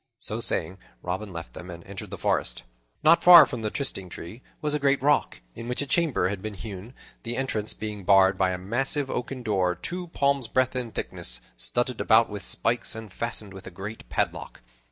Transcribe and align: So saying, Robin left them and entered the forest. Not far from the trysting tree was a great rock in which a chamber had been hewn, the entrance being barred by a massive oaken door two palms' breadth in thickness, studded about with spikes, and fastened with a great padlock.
So 0.17 0.39
saying, 0.39 0.79
Robin 1.03 1.31
left 1.31 1.53
them 1.53 1.69
and 1.69 1.83
entered 1.83 2.09
the 2.09 2.17
forest. 2.17 2.63
Not 3.03 3.21
far 3.21 3.45
from 3.45 3.61
the 3.61 3.69
trysting 3.69 4.09
tree 4.09 4.41
was 4.59 4.73
a 4.73 4.79
great 4.79 4.99
rock 5.03 5.41
in 5.53 5.67
which 5.67 5.79
a 5.79 5.85
chamber 5.85 6.29
had 6.29 6.41
been 6.41 6.55
hewn, 6.55 6.95
the 7.21 7.37
entrance 7.37 7.75
being 7.75 8.03
barred 8.03 8.35
by 8.35 8.49
a 8.49 8.57
massive 8.57 9.11
oaken 9.11 9.43
door 9.43 9.75
two 9.75 10.07
palms' 10.07 10.47
breadth 10.47 10.75
in 10.75 10.91
thickness, 10.91 11.39
studded 11.55 12.01
about 12.01 12.31
with 12.31 12.43
spikes, 12.43 12.95
and 12.95 13.13
fastened 13.13 13.53
with 13.53 13.67
a 13.67 13.69
great 13.69 14.09
padlock. 14.09 14.61